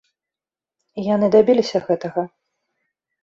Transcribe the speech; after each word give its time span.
І 1.01 1.03
яны 1.15 1.27
дабіліся 1.35 1.77
гэтага. 1.89 2.21